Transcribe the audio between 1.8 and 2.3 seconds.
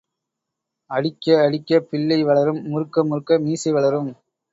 பிள்ளை